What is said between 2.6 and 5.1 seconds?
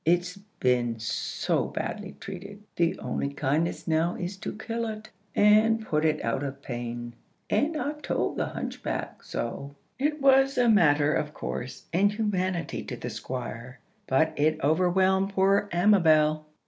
the only kindness now is to kill it,